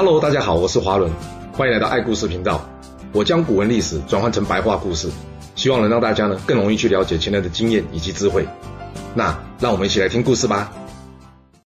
[0.00, 1.10] Hello，大家好，我是华伦，
[1.52, 2.64] 欢迎来到爱故事频道。
[3.12, 5.10] 我将古文历史转换成白话故事，
[5.56, 8.46] 希望能让大家呢更容易去了解前人的经验以及智慧。
[9.12, 10.72] 那让我们一起来听故事吧。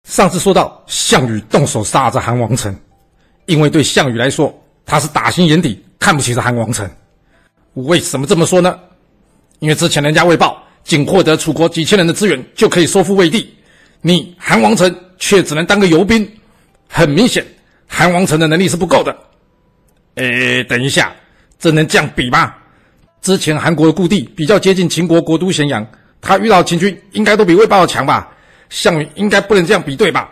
[0.07, 2.75] 上次说到项羽动手杀了这韩王成，
[3.47, 4.53] 因为对项羽来说，
[4.85, 6.87] 他是打心眼底看不起这韩王成。
[7.73, 8.79] 为什么这么说呢？
[9.57, 13.51] 因为之前人家魏豹仅获得楚国几千人的资源就可以收复魏地，
[14.01, 16.31] 你韩王成却只能当个游兵。
[16.87, 17.43] 很明显，
[17.93, 19.13] 韩王城的能力是不够的。
[20.15, 21.11] 诶，等一下，
[21.59, 22.55] 这能这样比吗？
[23.21, 25.85] 之前韩国的故地比较接近秦国国都咸阳，
[26.21, 28.29] 他遇到秦军应该都比魏豹强吧？
[28.69, 30.31] 项羽应该不能这样比对吧？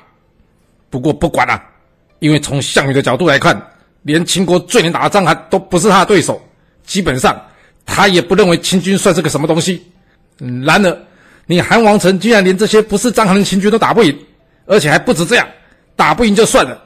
[0.90, 1.62] 不过不管了，
[2.20, 3.62] 因为从项羽的角度来看，
[4.04, 6.42] 连秦国最能打的章邯都不是他的对手，
[6.86, 7.40] 基本上
[7.86, 9.86] 他也不认为秦军算是个什么东西。
[10.66, 10.98] 然而，
[11.46, 14.18] 你韩王城居然连这些不是章邯的秦军都打不赢，
[14.66, 15.46] 而且还不止这样。
[15.98, 16.82] 打不赢就算了，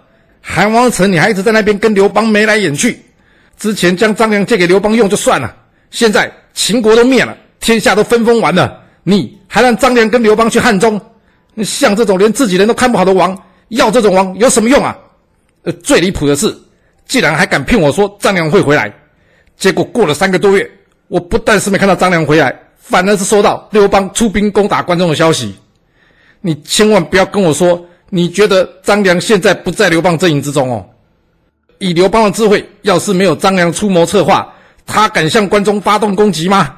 [0.45, 3.02] 韩王成你还一直在那边跟刘邦眉来眼去。
[3.58, 5.55] 之前将张良借给刘邦用就算了，
[5.89, 10.99] 现在秦国都灭了，天下都分封完了，你还让张良跟刘邦去汉中？
[11.53, 14.97] 你像这种连自己人都看不好的王，要这种王有什么用啊？
[15.64, 16.53] 呃，最离谱的是，
[17.08, 18.94] 竟然还敢骗我说张良会回来，
[19.58, 20.69] 结果过了三个多月，
[21.08, 25.55] 我不但是没看到张良回来，反而是收到刘邦出兵攻打关中的消息。
[26.41, 27.81] 你千万不要跟我说。
[28.16, 30.88] 你觉得张良现在不在刘邦阵营之中哦？
[31.80, 34.53] 以刘邦的智慧，要是没有张良出谋策划，
[34.86, 36.78] 他敢向关中发动攻击吗？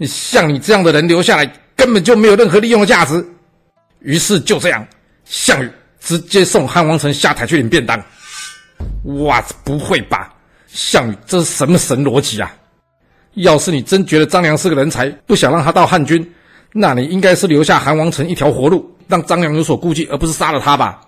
[0.00, 1.44] 像你这样的人留下来，
[1.76, 3.22] 根本就没有任何利用的价值。
[4.00, 4.86] 于是就这样，
[5.26, 8.02] 项羽直接送韩王成下台去领便当。
[9.18, 10.32] 哇，不会吧？
[10.66, 12.50] 项羽这是什么神逻辑啊？
[13.34, 16.26] 要是你真觉得张良是个人才，不想让他到汉军，
[16.72, 18.90] 那你应该是留下韩王成一条活路。
[19.08, 21.00] 让张良有所顾忌，而不是杀了他吧？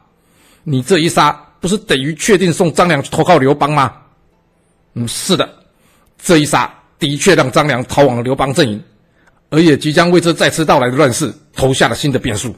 [0.65, 3.93] 你这一杀，不是等于确定送张良去投靠刘邦吗？
[4.95, 5.49] 嗯，是的，
[6.19, 8.83] 这一杀的确让张良逃往了刘邦阵营，
[9.51, 12.55] 而也即将为这再次到来的乱世投下了新的变数。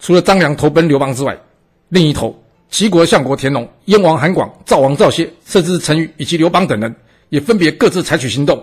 [0.00, 1.36] 除了张良投奔刘邦之外，
[1.88, 2.36] 另一头，
[2.70, 6.94] 齐国相国田荣、燕王韩广、赵王赵歇，甚至是陈驭以及刘邦等人，
[7.30, 8.62] 也分别各自采取行动。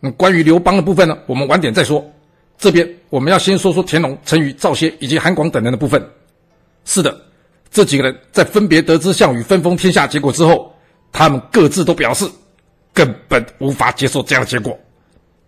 [0.00, 1.18] 那关于刘邦的部分呢？
[1.26, 2.04] 我们晚点再说。
[2.58, 6.02] 这边我们要先说说田荣、陈宇、赵歇以及韩广等人的部分。
[6.84, 7.16] 是的，
[7.70, 10.72] 这几个人在分别得知项羽分封天下结果之后，
[11.12, 12.24] 他们各自都表示
[12.94, 14.78] 根本无法接受这样的结果。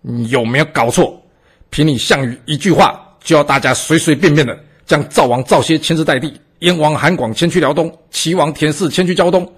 [0.00, 1.22] 你有没有搞错？
[1.70, 9.50] 凭你项羽一句话，就要大家随随便便的将赵王赵歇迁至代地，燕王韩广迁去辽东，齐王田氏迁去胶东，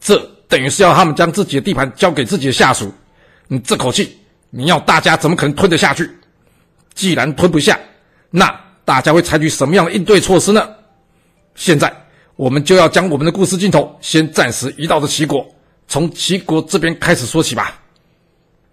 [0.00, 2.92] 这等于是要他们将自己的地盘交给自己的下属。
[3.48, 4.16] 你这口气，
[4.50, 6.08] 你要大家怎么可能吞得下去？
[6.98, 7.78] 既然吞不下，
[8.28, 8.52] 那
[8.84, 10.68] 大家会采取什么样的应对措施呢？
[11.54, 11.94] 现在
[12.34, 15.46] 我们就要将我们的故事镜头先暂时移到这齐国，
[15.86, 17.80] 从齐国这边开始说起吧。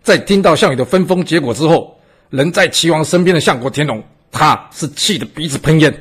[0.01, 1.99] 在听到项羽的分封结果之后，
[2.31, 5.95] 人在齐王身边的相国田荣，他是气得鼻子喷烟，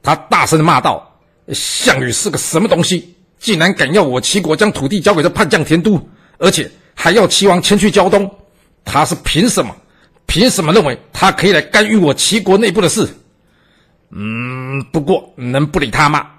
[0.00, 1.12] 他大声的骂道
[1.52, 3.16] ：“项羽是个什么东西？
[3.40, 6.00] 竟然敢要我齐国将土地交给这叛将田都，
[6.38, 8.32] 而且还要齐王迁去胶东，
[8.84, 9.74] 他是凭什么？”
[10.28, 13.08] 凭什么认为他可以来干预我齐国内部的事？
[14.10, 16.30] 嗯，不过能不理他吗？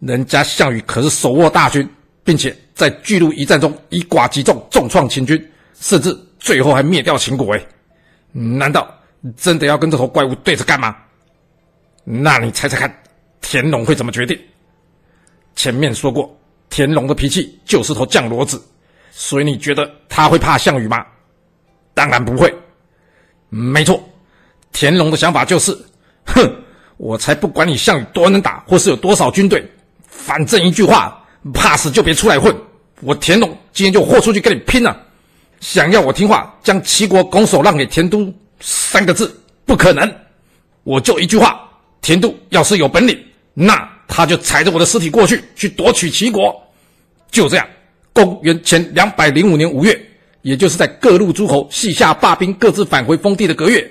[0.00, 1.88] 人家项羽可是手握大军，
[2.24, 5.38] 并且在巨鹿一战中以寡击众，重创秦军，
[5.78, 7.54] 甚至最后还灭掉秦国。
[7.54, 7.66] 哎，
[8.32, 8.92] 难道
[9.36, 10.96] 真的要跟这头怪物对着干吗？
[12.04, 13.02] 那你猜猜看，
[13.42, 14.38] 田荣会怎么决定？
[15.54, 16.34] 前面说过，
[16.70, 18.62] 田荣的脾气就是头犟骡子，
[19.10, 21.04] 所以你觉得他会怕项羽吗？
[21.92, 22.54] 当然不会。
[23.48, 24.02] 没错，
[24.72, 25.76] 田荣的想法就是，
[26.24, 26.50] 哼，
[26.96, 29.64] 我才不管你项羽多能打，或是有多少军队，
[30.08, 31.24] 反正一句话，
[31.54, 32.54] 怕死就别出来混。
[33.02, 35.00] 我田荣今天就豁出去跟你拼了！
[35.60, 40.12] 想要我听话，将齐国拱手让给田都，三个字不可能。
[40.82, 41.60] 我就一句话，
[42.00, 43.18] 田都要是有本领，
[43.54, 46.54] 那他就踩着我的尸体过去，去夺取齐国。
[47.30, 47.66] 就这样，
[48.12, 49.98] 公元前两百零五年五月。
[50.46, 53.84] 也就是在各路诸侯西夏罢兵，各自返回封地的隔月，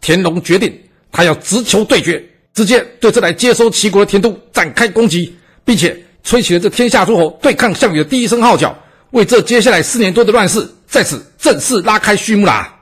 [0.00, 0.74] 田荣决定
[1.12, 2.24] 他要直球对决，
[2.54, 8.74] 直接对这来接收齐国的田都展开攻击，并且吹起了这天下诸侯对抗项羽的第一声号角，
[9.10, 12.74] 为这接下来四年多的乱世在此正式拉开序幕啦！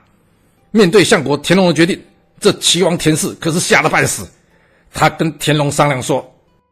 [0.71, 2.01] 面对相国田荣的决定，
[2.39, 4.25] 这齐王田氏可是吓得半死，
[4.95, 6.25] 他跟田荣商量说：“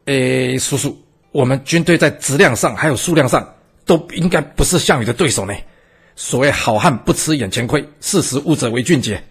[0.07, 0.97] 哎，叔叔，
[1.33, 3.45] 我们军队在质量上还有数量上
[3.85, 5.53] 都应该不是项羽的对手呢。”
[6.17, 9.23] 所谓好汉不吃眼前亏，识时务者为俊杰。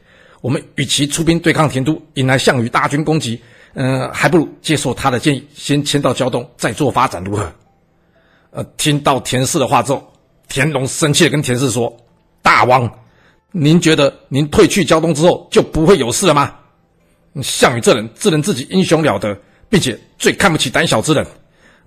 [0.41, 3.41] 我们与其出兵对抗田都，引来项羽大军攻击，
[3.73, 7.51] 嗯、还不如接受他的建议，先迁到胶东，再做发展，如何？
[8.51, 10.13] 呃，听到田氏的话之后，
[10.47, 11.91] 田荣生气地跟田氏说
[12.43, 12.89] ：“大王，
[13.51, 16.53] 您觉得您退去胶东之后就不会有事了吗？
[17.41, 19.35] 项羽这人自认自己英雄了得，
[19.67, 21.25] 并且最看不起胆小之人。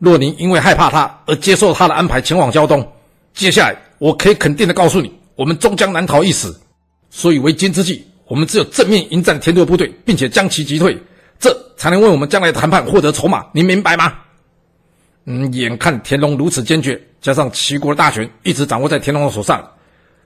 [0.00, 2.86] 若您因为害怕他而接受他的安排前往胶东，
[3.32, 6.58] 接下来我可以肯定地告诉你，我们终将难逃一死。
[7.10, 10.96] 所以为今之计，我们只有正面迎战田都部队，并且将其击退，
[11.38, 13.46] 这才能为我们将来谈判获得筹码。
[13.52, 14.14] 您明白吗？”
[15.30, 19.72] 嗯，眼看田荣如此坚决，加上齐国的大权一直掌握在田荣的手上，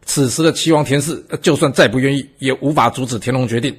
[0.05, 3.77] 此时的齐王田氏就算再不愿意，也无法阻止田荣决定。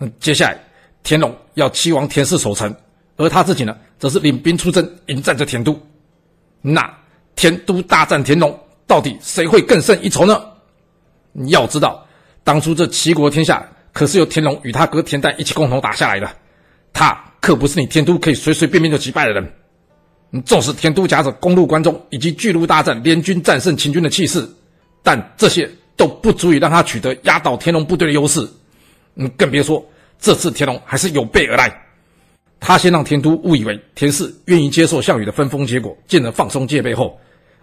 [0.00, 0.58] 嗯，接下来
[1.04, 2.74] 田荣要齐王田氏守城，
[3.16, 5.80] 而他自己呢，则是领兵出征迎战着田都。
[6.60, 6.92] 那
[7.36, 8.58] 田都大战田荣，
[8.92, 10.38] 到底谁会更胜一筹呢？
[11.32, 12.06] 你要知道，
[12.44, 16.30] 当初这齐国天下可是由田荣与他哥田诞一起共同打下来的，
[16.92, 19.50] 他可不是你田都可以随随便便就击败的人。
[20.28, 24.46] 你纵使田都夹着攻入关中以及巨鹿大战联军战胜秦军的气势，
[25.02, 25.66] 但这些
[25.96, 28.46] 都不足以让他取得压倒田荣部队的优势。
[29.14, 29.82] 嗯，更别说
[30.20, 31.74] 这次田荣还是有备而来。
[32.60, 37.18] 他先让田都误以为田氏愿意接受项羽的分封结果，进而放松戒备后，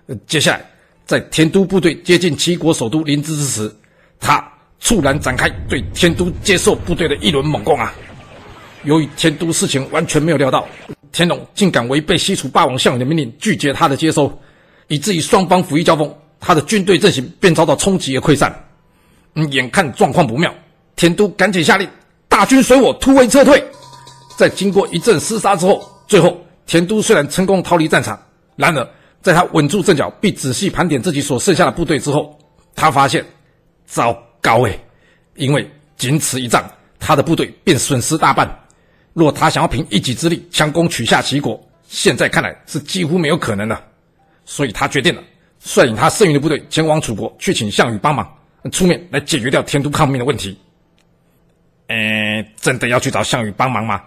[0.07, 0.65] 呃，接下来
[1.09, 3.75] 在田都部队接近齐国首都临淄之时，
[4.19, 4.47] 他
[4.79, 7.91] 猝然展开对田都接受部队的一轮猛攻啊！
[8.83, 10.67] 由于田都事情完全没有料到。
[11.11, 14.39] 田荣竟敢违背西楚霸王项羽的命令，拒绝他的接收，
[14.88, 18.67] 以至于双方甫一交锋，他的军队阵型便遭到冲击而溃散。
[19.33, 20.53] 嗯，眼看状况不妙，
[20.95, 21.89] 田都赶紧下令
[22.27, 23.63] 大军随我突围撤退。
[24.38, 28.21] 在经过一阵厮杀之后，最后田都虽然成功逃离战场，
[28.55, 28.88] 然而
[29.21, 32.38] 在他稳住阵脚并仔细盘点自己所剩下的部队之后，
[32.75, 33.25] 他发现
[33.86, 34.80] 糟糕诶，
[35.36, 36.63] 因为仅此一仗，
[37.00, 38.50] 他的部队便损失大半。
[39.13, 43.83] 若他想要凭一己之力强攻取下齐国，现在看来是几乎没有可能了。
[44.45, 45.22] 所以他决定了
[45.60, 48.27] 率领他剩余的部队前往楚国，去请项羽帮忙
[48.72, 50.57] 出面来解决掉天都抗命的问题。
[51.88, 54.01] 诶，真的要去找项羽帮忙吗？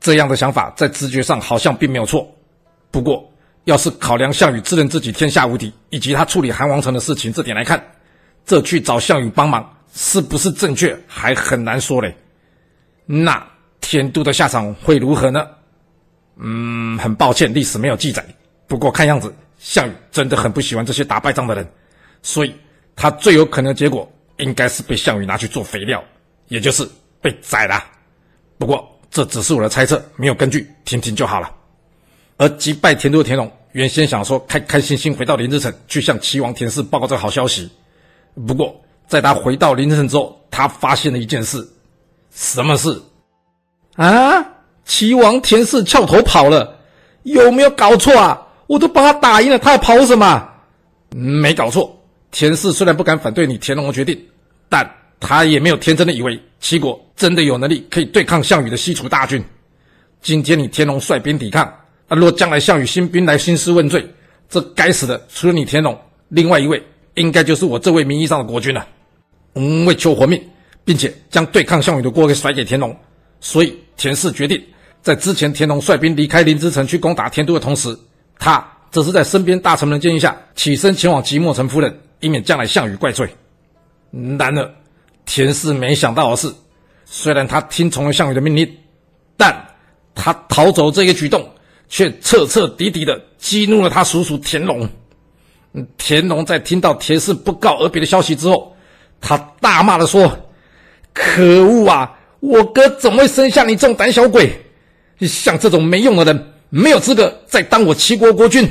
[0.00, 2.24] 这样的想法在直觉上好像并没有错。
[2.92, 3.28] 不过，
[3.68, 7.92] 要是考量项羽自认自己天下无敌，以及他处理韩王城的事情这点来看，
[8.46, 12.16] 这去找项羽帮忙是不是正确，还很难说嘞。
[13.04, 13.46] 那。
[13.80, 15.46] 田都的下场会如何呢？
[16.36, 18.22] 嗯，很抱歉，历史没有记载。
[18.66, 21.66] 不过看样子，项羽真的很不喜欢这些打败仗的人，
[22.20, 22.54] 所以
[22.94, 24.06] 他最有可能的结果
[24.36, 26.04] 应该是被项羽拿去做肥料，
[26.48, 26.86] 也就是
[27.22, 27.82] 被宰了。
[28.58, 31.50] 不过这只是我的猜测，没有根据，听听就好了。
[32.36, 37.70] 而击败田都的田荣原先想说开开心心回到临淄城去向齐王田氏报告这个好消息，
[38.46, 41.68] 不过在他回到临淄城之后，他发现了一件事，
[42.32, 43.00] 什么事？
[43.96, 44.46] 啊！
[44.84, 46.78] 齐王田氏翘头跑了，
[47.24, 48.46] 有没有搞错啊？
[48.66, 50.48] 我都帮他打赢了，他还跑什么？
[51.10, 51.94] 没搞错，
[52.30, 54.18] 田氏虽然不敢反对你田荣的决定，
[54.68, 54.88] 但
[55.20, 59.44] 他也没有天真的以为齐国真的有能力可以对抗项羽的西楚大军。
[60.20, 61.72] 今天你田荣率兵抵抗，
[62.08, 64.04] 啊，若将来项羽兴兵来兴师问罪，
[64.48, 66.82] 这该死的除了你田荣，另外一位
[67.14, 68.86] 应该就是我这位名义上的国君了。
[69.54, 70.42] 嗯，为求活命，
[70.84, 72.96] 并且将对抗项羽的锅给甩给田荣。
[73.40, 74.62] 所以田氏决定，
[75.02, 77.96] 在之前田荣率兵离开临淄城去攻打天都的同时，
[78.38, 83.28] 他则是在身边大臣们的建议下，起身前往即墨城夫人，以免将来项羽怪罪。
[84.10, 84.74] 然而，
[85.26, 86.50] 田氏没想到的是，
[87.04, 88.76] 虽然他听从了项羽的命令，
[89.36, 89.54] 但
[90.14, 91.46] 他逃走这个举动，
[91.88, 94.88] 却彻彻底底的激怒了他叔叔田荣。
[95.96, 98.76] 田荣在听到田氏不告而别的消息之后，
[99.20, 100.48] 他大骂的说
[101.12, 104.50] ：“可恶啊！”我哥怎么会生下你这种胆小鬼？
[105.20, 108.68] 像这种没用的人，没有资格再当我齐国国君。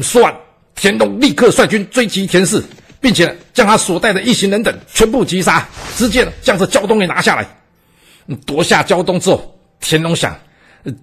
[0.00, 0.32] 说完，
[0.76, 2.62] 田龙立刻率军追击田氏，
[3.00, 7.46] 并且将他所带的一行人等全部击杀，直接将这胶东给拿下来。
[8.46, 10.38] 夺下胶东之后，田荣想，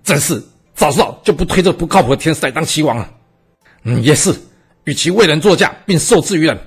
[0.03, 0.41] 真是
[0.75, 3.09] 早知道就不推这不靠谱的田氏来当齐王了。
[3.83, 4.33] 嗯，也是，
[4.83, 6.57] 与其为人作嫁并受制于人，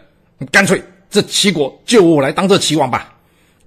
[0.51, 3.15] 干脆这齐国就我来当这齐王吧。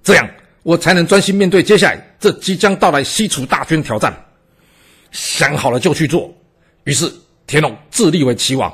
[0.02, 0.28] 这样。
[0.64, 4.14] 我才能专心面对接下来这即将到来西楚大军挑战。
[5.12, 6.30] 想好了就去做。
[6.84, 7.10] 于是
[7.46, 8.70] 田荣自立为齐王。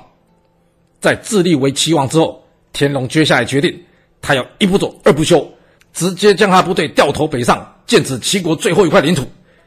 [0.98, 2.42] 在自立为齐王之后，
[2.72, 3.80] 田荣接下来决定，
[4.20, 5.48] 他要一不做二不休，
[5.92, 9.24] 直接将他部队掉头北上，剑指齐国最后一块领土，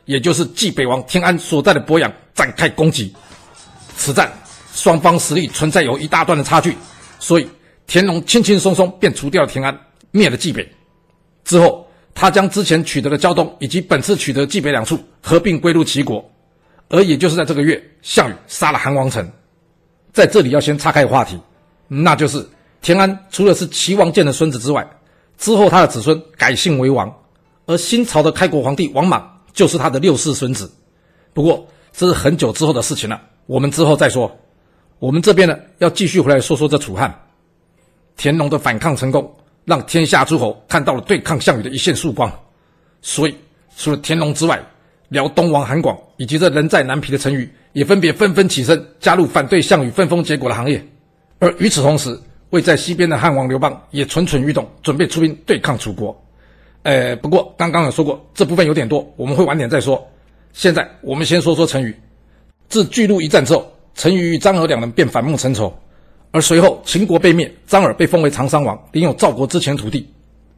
[0.08, 3.16] 也就是冀北王田安所在的鄱阳，展开攻击。
[3.96, 4.32] 此战
[4.74, 6.76] 双方实力存在有一大段的差距，
[7.20, 7.48] 所以
[7.86, 10.68] 田荣轻轻松松便除掉了田安，灭了冀北。
[11.46, 11.84] 之后。
[12.20, 16.28] 他将之前取得的胶东以及本次取得冀北两处合并归入齐国，
[16.90, 19.32] 而也就是在这个月，项羽杀了韩王成。
[20.12, 21.40] 在这里要先岔开话题，
[21.88, 22.44] 那就是
[22.82, 24.90] 田安除了是齐王建的孙子之外，
[25.38, 27.16] 之后他的子孙改姓为王，
[27.68, 30.72] 而新朝的开国皇帝王莽就是他的六世孙子。
[31.34, 34.32] 不过这是很久之后的事情了，我们之后再说。
[35.00, 37.12] 我们这边呢，要继续回来说说这楚汉。
[38.16, 39.36] 田荣的反抗成功，
[39.66, 42.32] 让天下诸侯看到了对抗项羽的一线曙光。
[43.02, 43.36] 所以，
[43.76, 44.64] 除了田荣之外，
[45.10, 50.88] 辽东王韩广以及这人在南皮的陈驭，也分别纷纷起身，加入反对项羽分封结果的行列。
[51.40, 52.20] 而与此同时，
[52.52, 56.16] 位在西边的汉王刘邦也蠢蠢欲动，准备出兵对抗楚国。
[56.88, 60.02] 呃，不过刚刚有说过，这部分有点多，我们会晚点再说。
[60.54, 61.94] 现在我们先说说陈驭。
[62.70, 65.78] 自巨鹿一战之后，陈驭与张耳两人便反目成仇，
[66.32, 70.10] 而随后秦国被灭，张耳被封为长商王，领有赵国之前土地，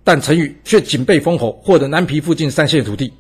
[0.03, 3.11] 但陈驭却仅被封侯，获得南皮附近三县土地。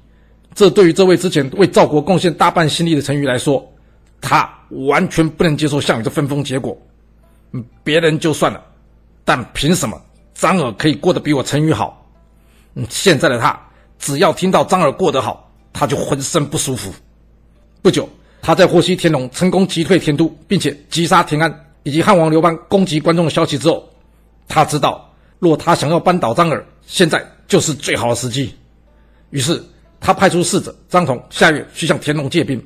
[0.53, 3.67] 这对于这位之前为赵国贡献大半心力的陈驭来说，
[4.21, 6.77] 他完全不能接受项羽的分封结果。
[7.53, 8.63] 嗯，别人就算了，
[9.25, 9.99] 但凭什么
[10.35, 11.98] 张耳可以过得比我陈驭好？
[12.89, 13.59] 现在的他
[13.97, 16.93] 只要听到张耳过得好，他就浑身不舒服。
[17.81, 18.07] 不久。
[18.41, 23.83] 他在获悉田荣成功击退田都，并且击杀田安以及汉王刘邦攻击关中的消息之后，
[24.47, 28.55] 他知道若他想要扳倒张耳，现在就是最好的时机。
[29.31, 29.61] 于是
[29.99, 32.65] 他派出使者张统下月去向田荣借兵。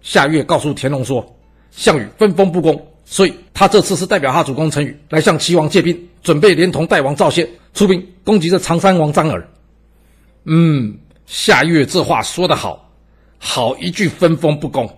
[0.00, 1.22] 下月告诉田荣说，
[1.70, 9.48] 项羽分封不公，所以他这次是代表他主公陈驭来向齐王借兵，准备连同代王赵歇出兵攻击这常山王张耳。
[10.44, 10.96] 嗯，
[11.26, 12.80] 夏月这话说得好。
[13.46, 14.88] 好一句分封不公，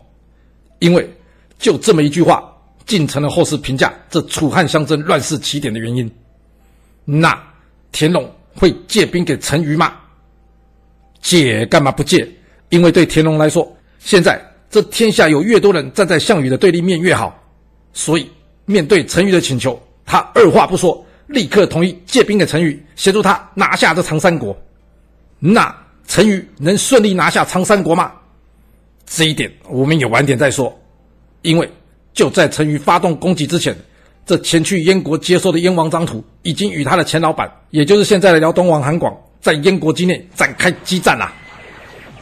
[0.78, 1.10] 因为
[1.58, 2.44] 就这么一句话，
[2.84, 6.08] 竟成了后世评价这楚汉相争乱世起点的原因。
[7.04, 7.36] 那
[7.90, 9.94] 田荣会借兵给陈驭吗？
[11.20, 12.28] 借干嘛不借？
[12.68, 17.36] 因为对田荣来说，现在这天下有越多人站在项羽的对立面越好。
[17.96, 18.30] 所以
[18.66, 24.54] 面对陈驭的请求，他二话不说，立刻同意借兵给陈驭，协助他拿下这长三国。
[25.38, 25.74] 那
[26.06, 28.12] 陈驭能顺利拿下长三国吗？
[29.06, 30.78] 这一点我们也晚点再说，
[31.40, 31.66] 因为
[32.12, 33.74] 就在陈驭发动攻击之前，
[34.26, 41.32] 这前去燕国接收的燕王张图已经与他的前老板，也就是现在的辽东王韩广，在燕国境内展开激战了。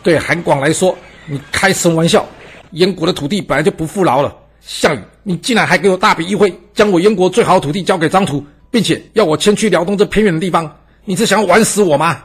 [0.04, 2.24] 对韩广来说，你开什么玩笑？
[2.70, 10.70] 燕国的土地本来就不富饶了，项羽，你竟然还给我大笔一挥，将我燕国最好的土地交给张图，并且要我迁去辽东这偏远的地方，
[11.06, 12.22] 你是想要玩死我吗？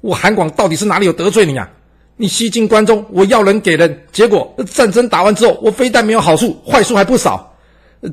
[0.00, 1.70] 我韩广到底是哪里有得罪你啊？
[2.16, 7.56] 你西进关中，我要人给人，结果战争打完之后，我非但没有好处，坏处还不少。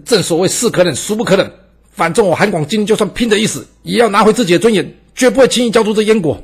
[0.06, 1.51] 正所谓是可忍，孰不可忍？
[1.90, 6.42] 反正我韩广今天就算拼着一死，也要拿回自己的尊严，绝不会轻易交出这燕国。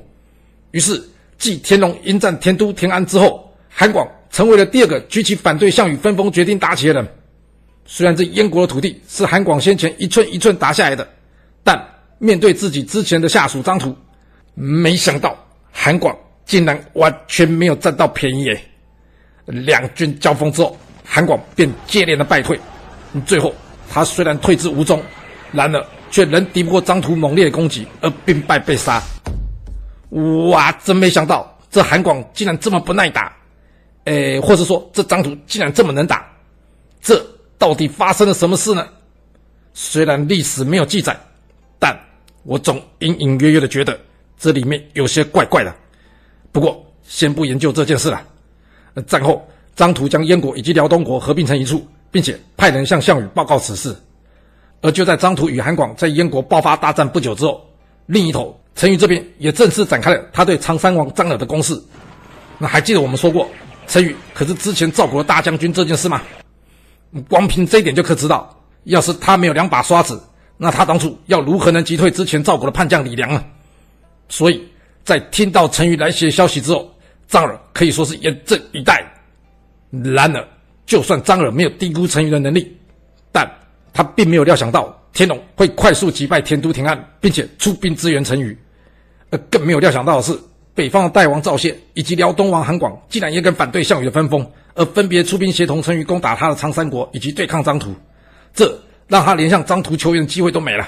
[0.71, 1.01] 于是，
[1.37, 7.07] 继田荣迎战田都、田安之后，韩广成为了第二个举起反对项羽分封决定打起的人。
[7.87, 11.07] 虽然这燕国的土地是韩广先前一寸一寸打下来的，
[11.63, 11.83] 但
[12.19, 13.97] 面对自己之前的下属张图，
[14.53, 15.35] 没想到
[15.71, 16.15] 韩广。
[16.45, 18.63] 竟然完全没有占到便宜诶！
[19.47, 22.57] 两军交锋之后，韩广便接连的败退。
[23.25, 23.53] 最后，
[23.89, 25.03] 他虽然退至吴中，
[25.51, 29.03] 然而却仍敌不过张图猛烈的攻击，而兵败被杀。
[30.49, 30.71] 哇！
[30.85, 33.35] 真没想到，这韩广竟然这么不耐打，
[34.05, 36.25] 诶，或是说这张图竟然这么能打？
[37.01, 37.21] 这
[37.57, 38.87] 到底发生了什么事呢？
[39.73, 41.15] 虽然历史没有记载，
[41.79, 41.95] 但
[42.43, 43.99] 我总隐隐约约的觉得
[44.37, 45.75] 这里面有些怪怪的。
[46.51, 48.21] 不过，先不研究这件事了。
[49.05, 53.95] 战后，张图将燕国以及辽东国合并成一处，并且派人向项羽报告此事。
[54.81, 57.63] 而就在张图与韩广在燕国爆发大战不久之后，
[58.07, 61.79] 另一头，陈驭这边也正式展开了他对长山王张耳的攻势。
[62.57, 63.47] 那还记得我们说过，
[63.87, 66.21] 陈驭可是之前赵国的大将军这件事吗？
[67.27, 70.21] 光凭这一点就可知道，要是他没有两把刷子，
[70.57, 73.43] 那他当初要如何能击退之前赵国的叛将李良呢？
[74.29, 74.67] 所以。
[75.07, 76.93] 在听到陈驭来袭的消息之后，
[77.29, 79.01] 张耳可以说是严阵以待。
[79.89, 80.45] 然而，
[80.85, 82.75] 就算张耳没有低估陈驭的能力，
[83.31, 83.49] 但
[83.93, 88.59] 他并没有料想到天龙会快速击败田都、田安，并且出兵支援陈驭。
[89.29, 90.37] 而更没有料想到的是，
[90.75, 94.45] 北方的代王赵歇以及辽东王韩广，竟然也敢反对项羽的分封，
[94.77, 97.93] 而分别出兵协同陈驭攻打他的长三国以及对抗张图。
[98.53, 100.87] 这让他连向张图求援的机会都没了。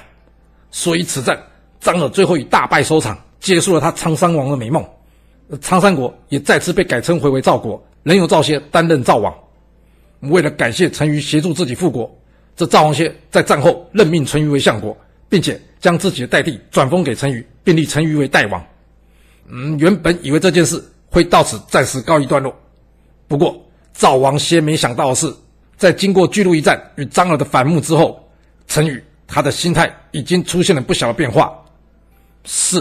[0.72, 1.38] 所以此战，
[1.82, 3.18] 张耳最后以大败收场。
[3.40, 4.86] 结束了他长山王的美梦，
[5.62, 9.34] 长山国也再次被改称回为赵国，仍由赵歇担任赵王。
[10.20, 12.14] 为了感谢陈驭协助自己复国，
[12.58, 14.96] 这赵王歇在战后任命陈驭为相国，
[15.30, 18.62] 并且将自己的代地转封给陈驭，并立陈驭为代王。
[19.48, 22.54] 嗯，原本以为这件事会到此暂时告一段落，
[23.30, 23.58] 不过
[24.00, 25.30] 赵王歇没想到的是，
[25.76, 28.26] 在经过巨鹿一战与张耳的反目之后，
[28.66, 31.54] 陈宇他的心态已经出现了不小的变化。
[32.46, 32.78] 是，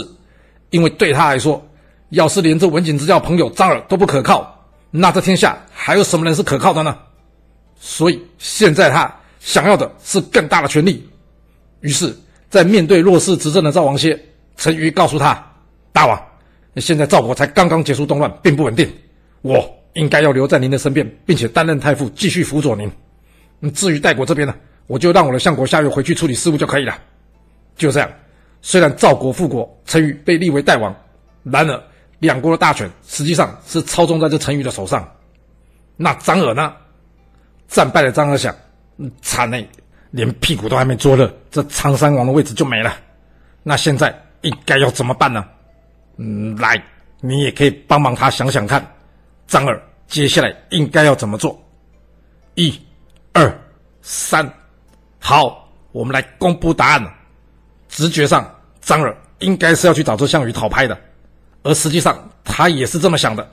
[0.71, 1.61] 因为对他来说，
[2.11, 6.97] 要是连这文景之交朋友张耳都不可靠，那这天下还有什么人是可靠的呢？
[7.81, 11.05] 所以现在他想要的是更大的权力。
[11.81, 12.17] 于是，
[12.49, 14.17] 在面对弱势执政的赵王歇，
[14.57, 15.45] 陈驭告诉他
[15.93, 16.17] ：“大王，
[16.77, 18.89] 现在赵国才刚刚结束动乱，并不稳定，
[19.43, 19.69] 我。”
[19.99, 22.91] 应该要留在您的身边，并且担任太傅，继续辅佐您。
[23.73, 24.55] 至于代国这边呢，
[24.87, 26.97] 我就让我的相国下月回去处理事务就可以了。
[27.77, 28.09] 就这样，
[28.63, 30.95] 虽然赵国复国，陈驭被立为代王，
[31.43, 31.83] 然而
[32.21, 35.07] 两国的大权实际上是操纵在这陈驭的手上。
[35.97, 36.73] 那张耳呢？
[37.67, 38.55] 战败的张耳想，
[38.99, 39.69] 嗯，惨嘞，
[40.13, 42.97] 连屁股都还没坐热，这长山王的位置就没了。
[43.65, 45.45] 那现在应该要怎么办呢？
[46.19, 46.81] 嗯，来，
[47.21, 48.81] 你也可以帮忙他想想看，
[49.49, 49.83] 张耳。
[50.09, 51.63] 接下来应该要怎么做？
[52.55, 52.77] 一、
[53.35, 53.61] 二、
[54.01, 54.51] 三，
[55.21, 57.13] 好，我们来公布答案了。
[57.89, 58.51] 直觉上，
[58.81, 60.99] 张耳应该是要去找这项羽讨拍的，
[61.63, 63.47] 而实际上他也是这么想的。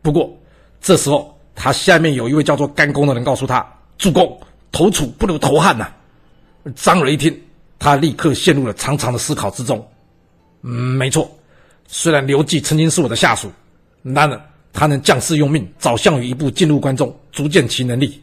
[0.00, 0.34] 不过
[0.80, 3.64] 这时候，他下面有一位叫做甘公的人告诉他
[3.98, 4.40] ：“主公，
[4.72, 5.92] 投楚不如投汉呐。”
[6.74, 7.38] 张耳一听，
[7.78, 9.86] 他立刻陷入了长长的思考之中。
[10.62, 11.30] 嗯，没错，
[11.86, 13.52] 虽然刘季曾经是我的下属，
[14.02, 14.40] 然而。
[14.72, 18.20] 他能将士用命，早项羽一步进入关中，足见其能力。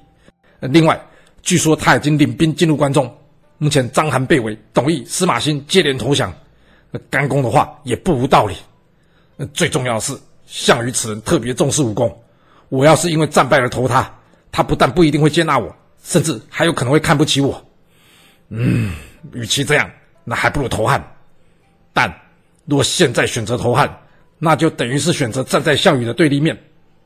[0.59, 0.99] 另外，
[1.41, 3.13] 据说他已经领兵进入关中。
[3.57, 6.33] 目前章邯被围，董翳、司马欣接连投降。
[7.09, 8.55] 甘公的话也不无道理。
[9.53, 12.23] 最重要的是，项羽此人特别重视武功。
[12.69, 14.11] 我要是因为战败而投他，
[14.51, 17.63] 他不但不一定会接纳我，甚至还有可能会看不起我。
[18.49, 18.93] 嗯，
[19.33, 19.89] 与其这样，
[20.23, 21.15] 那还不如投汉。
[21.93, 22.13] 但
[22.65, 23.99] 若现在选择投汉，
[24.39, 26.57] 那就等于是选择站在项羽的对立面，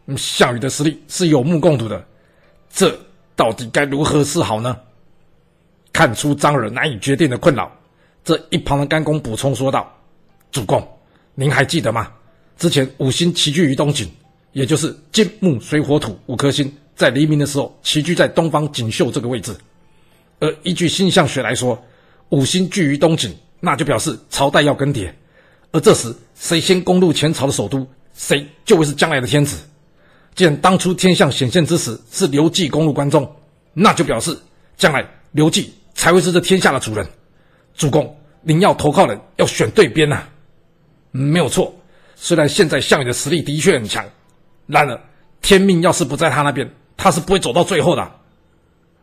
[0.06, 2.06] 嗯，项羽的实力是有目共睹的，
[2.70, 2.96] 这
[3.36, 4.78] 到底该如何是好呢？
[5.92, 7.72] 看出张耳难以决定的困扰，
[8.24, 9.92] 这一旁的甘公补充说道
[10.52, 10.88] ：“主公，
[11.36, 12.12] 您还记得吗？
[12.58, 14.08] 之前五星齐聚于东井，
[14.52, 19.56] 也就是金木水火土五颗星在黎明的时候齐聚在东方锦绣这个位置，
[20.40, 21.84] 而依据星象学来说，
[22.30, 25.12] 五星聚于东井，那就表示朝代要更迭。”
[25.74, 29.58] 而这时，谁先攻入前朝的首都，谁就会是将来的天子。
[30.36, 33.36] 既然当初天象显现之时是刘季攻入关中，
[33.74, 34.38] 那就表示
[34.78, 37.06] 将来刘季才会是这天下的主人。
[37.74, 40.24] 主公，您要投靠人，要选对边呐、
[41.10, 41.74] 没有错，
[42.16, 44.06] 虽然现在项羽的实力的确很强，
[44.68, 45.02] 然而
[45.42, 48.12] 天命要是不在他那边，他是不会走到最后的。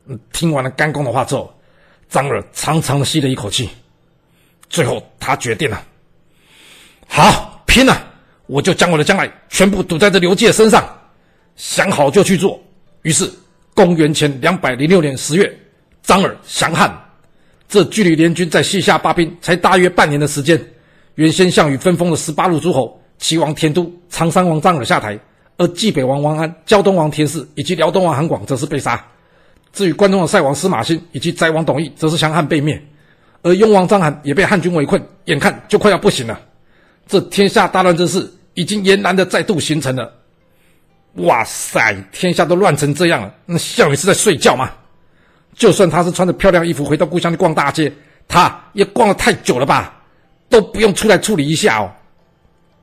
[0.07, 1.53] 嗯，听完了甘公的话之后，
[2.09, 3.69] 张耳长长的吸了一口气，
[4.69, 5.85] 最后他决定了。
[7.13, 8.07] 好，拼了！
[8.47, 10.89] 我就将我的将来全部赌在这刘季的身上，
[11.57, 12.59] 想好就去做。
[13.03, 13.29] 于是，
[13.75, 15.53] 公元前两百零六年十月，
[16.03, 16.97] 张耳降汉。
[17.69, 20.61] 这距离联军在西夏发兵才大约半年的时间。
[21.17, 25.19] 原先项羽分封的十八路诸侯，齐王田都、长山王张耳下台，
[25.57, 29.05] 而济北王王安、胶东王田氏以及辽东王韩广则是被杀。
[29.73, 32.81] 至于关中的塞王司马欣以及翟王董翳，则是降汉被灭。
[33.43, 36.41] 而雍王章邯也被汉军围困，眼看就快要不行了。
[37.11, 40.15] 这天下大乱之势已经俨然的再度形成了。
[41.15, 44.71] 哇塞，天下都乱成这样了，那项羽是在睡觉吗？
[45.57, 47.93] 就算他是穿着漂亮衣服回到故乡去逛大街，
[48.29, 49.93] 他也逛了太久了吧？
[50.49, 51.91] 都不用出来处理一下哦。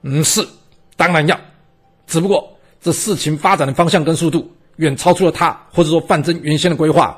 [0.01, 0.45] 嗯，是，
[0.97, 1.39] 当然要。
[2.05, 7.17] 只不过这事情发展的方向跟速度远超出了他或者说范增原先的规划。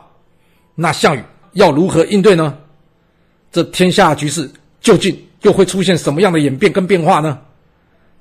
[0.75, 2.55] 那项羽要如何应对呢？
[3.51, 4.47] 这天下局势
[4.79, 5.19] 究竟？
[5.41, 7.37] 又会出现什么样的演变跟变化呢？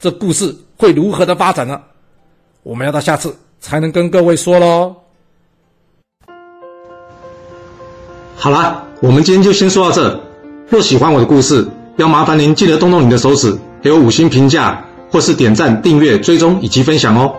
[0.00, 1.80] 这故事会如何的发展呢？
[2.62, 4.94] 我们要到下次才能跟各位说喽。
[8.36, 10.20] 好啦，我们今天就先说到这。
[10.70, 17.34] 若喜欢我的故事，要麻烦您记得动动你的手指，给我五星评价，或是点赞、订阅、追踪以及分享哦。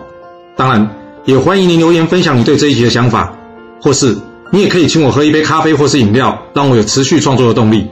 [0.56, 0.90] 当然，
[1.24, 3.34] 也欢迎您留言分享你对这一集的想法，
[3.80, 4.18] 或是
[4.52, 7.88] 你也可以请我喝一杯咖啡或是饮料，让我有持续创作的动力。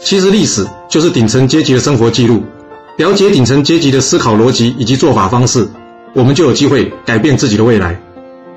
[0.00, 2.42] 其实历史就是顶层阶级的生活记录，
[2.96, 5.68] 了解顶层阶级的思考逻辑以及做法方式，
[6.14, 8.00] 我们就有机会改变自己的未来。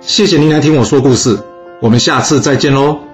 [0.02, 1.38] 谢谢您来听我说故事，
[1.82, 3.09] 我们下次再见喽。